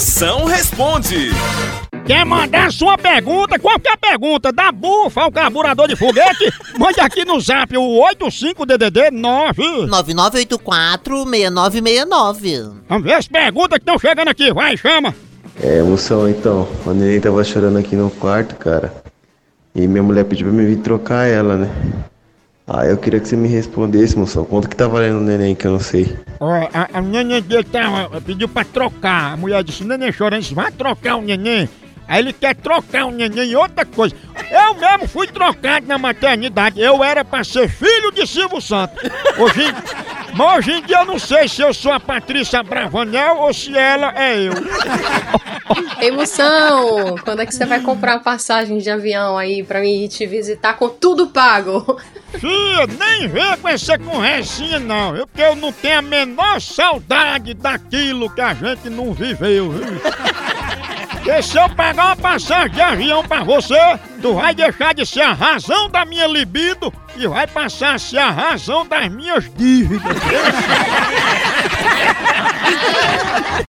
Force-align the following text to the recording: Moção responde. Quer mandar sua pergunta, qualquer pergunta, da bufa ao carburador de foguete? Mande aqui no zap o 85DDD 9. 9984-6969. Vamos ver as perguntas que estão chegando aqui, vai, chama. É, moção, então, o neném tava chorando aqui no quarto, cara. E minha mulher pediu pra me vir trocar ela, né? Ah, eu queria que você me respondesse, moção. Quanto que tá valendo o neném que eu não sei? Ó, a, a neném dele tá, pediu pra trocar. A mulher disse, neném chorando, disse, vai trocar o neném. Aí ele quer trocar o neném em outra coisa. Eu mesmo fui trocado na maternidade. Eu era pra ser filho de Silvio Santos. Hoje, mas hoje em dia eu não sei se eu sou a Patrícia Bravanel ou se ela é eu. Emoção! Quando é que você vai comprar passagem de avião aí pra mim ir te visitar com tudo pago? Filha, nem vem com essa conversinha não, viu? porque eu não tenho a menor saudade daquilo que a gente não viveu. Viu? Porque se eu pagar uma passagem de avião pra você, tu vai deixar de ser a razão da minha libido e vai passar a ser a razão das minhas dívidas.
Moção 0.00 0.46
responde. 0.46 1.28
Quer 2.06 2.24
mandar 2.24 2.72
sua 2.72 2.96
pergunta, 2.96 3.58
qualquer 3.58 3.98
pergunta, 3.98 4.50
da 4.50 4.72
bufa 4.72 5.20
ao 5.20 5.30
carburador 5.30 5.88
de 5.88 5.94
foguete? 5.94 6.50
Mande 6.78 6.98
aqui 7.00 7.22
no 7.26 7.38
zap 7.38 7.76
o 7.76 8.02
85DDD 8.16 9.10
9. 9.10 9.62
9984-6969. 9.88 12.72
Vamos 12.88 13.04
ver 13.04 13.12
as 13.12 13.28
perguntas 13.28 13.76
que 13.76 13.82
estão 13.82 13.98
chegando 13.98 14.28
aqui, 14.28 14.50
vai, 14.54 14.74
chama. 14.74 15.14
É, 15.62 15.82
moção, 15.82 16.26
então, 16.30 16.66
o 16.86 16.94
neném 16.94 17.20
tava 17.20 17.44
chorando 17.44 17.76
aqui 17.76 17.94
no 17.94 18.10
quarto, 18.10 18.54
cara. 18.54 18.90
E 19.74 19.86
minha 19.86 20.02
mulher 20.02 20.24
pediu 20.24 20.46
pra 20.46 20.56
me 20.56 20.64
vir 20.64 20.78
trocar 20.78 21.26
ela, 21.26 21.58
né? 21.58 21.68
Ah, 22.72 22.86
eu 22.86 22.96
queria 22.96 23.18
que 23.18 23.26
você 23.26 23.34
me 23.34 23.48
respondesse, 23.48 24.16
moção. 24.16 24.44
Quanto 24.44 24.68
que 24.68 24.76
tá 24.76 24.86
valendo 24.86 25.18
o 25.18 25.20
neném 25.20 25.56
que 25.56 25.66
eu 25.66 25.72
não 25.72 25.80
sei? 25.80 26.16
Ó, 26.38 26.52
a, 26.72 26.98
a 26.98 27.00
neném 27.00 27.42
dele 27.42 27.64
tá, 27.64 28.08
pediu 28.24 28.48
pra 28.48 28.62
trocar. 28.62 29.32
A 29.32 29.36
mulher 29.36 29.64
disse, 29.64 29.82
neném 29.82 30.12
chorando, 30.12 30.42
disse, 30.42 30.54
vai 30.54 30.70
trocar 30.70 31.16
o 31.16 31.20
neném. 31.20 31.68
Aí 32.06 32.20
ele 32.20 32.32
quer 32.32 32.54
trocar 32.54 33.06
o 33.06 33.10
neném 33.10 33.50
em 33.50 33.56
outra 33.56 33.84
coisa. 33.84 34.14
Eu 34.52 34.74
mesmo 34.74 35.08
fui 35.08 35.26
trocado 35.26 35.84
na 35.88 35.98
maternidade. 35.98 36.80
Eu 36.80 37.02
era 37.02 37.24
pra 37.24 37.42
ser 37.42 37.68
filho 37.68 38.12
de 38.12 38.24
Silvio 38.24 38.60
Santos. 38.60 39.02
Hoje, 39.36 39.74
mas 40.32 40.58
hoje 40.58 40.72
em 40.72 40.82
dia 40.82 41.00
eu 41.00 41.06
não 41.06 41.18
sei 41.18 41.48
se 41.48 41.62
eu 41.62 41.74
sou 41.74 41.90
a 41.90 41.98
Patrícia 41.98 42.62
Bravanel 42.62 43.38
ou 43.38 43.52
se 43.52 43.76
ela 43.76 44.14
é 44.16 44.46
eu. 44.46 44.52
Emoção! 46.00 47.16
Quando 47.24 47.40
é 47.40 47.46
que 47.46 47.54
você 47.54 47.64
vai 47.64 47.80
comprar 47.80 48.20
passagem 48.20 48.78
de 48.78 48.90
avião 48.90 49.36
aí 49.36 49.62
pra 49.62 49.80
mim 49.80 50.04
ir 50.04 50.08
te 50.08 50.26
visitar 50.26 50.74
com 50.74 50.88
tudo 50.88 51.28
pago? 51.28 52.00
Filha, 52.32 52.86
nem 52.98 53.28
vem 53.28 53.56
com 53.56 53.68
essa 53.68 53.98
conversinha 53.98 54.78
não, 54.78 55.12
viu? 55.12 55.26
porque 55.26 55.42
eu 55.42 55.56
não 55.56 55.72
tenho 55.72 55.98
a 55.98 56.02
menor 56.02 56.60
saudade 56.60 57.54
daquilo 57.54 58.30
que 58.30 58.40
a 58.40 58.54
gente 58.54 58.88
não 58.88 59.12
viveu. 59.12 59.70
Viu? 59.70 60.00
Porque 61.20 61.42
se 61.42 61.58
eu 61.58 61.68
pagar 61.68 62.06
uma 62.06 62.16
passagem 62.16 62.70
de 62.70 62.80
avião 62.80 63.22
pra 63.22 63.44
você, 63.44 63.78
tu 64.22 64.34
vai 64.34 64.54
deixar 64.54 64.94
de 64.94 65.04
ser 65.04 65.20
a 65.20 65.34
razão 65.34 65.90
da 65.90 66.02
minha 66.06 66.26
libido 66.26 66.90
e 67.14 67.26
vai 67.26 67.46
passar 67.46 67.96
a 67.96 67.98
ser 67.98 68.16
a 68.18 68.30
razão 68.30 68.86
das 68.86 69.08
minhas 69.10 69.44
dívidas. 69.54 70.16